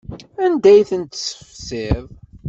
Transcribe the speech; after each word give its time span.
Anda 0.45 0.69
ay 0.71 0.81
ten-tessefsiḍ? 0.89 2.05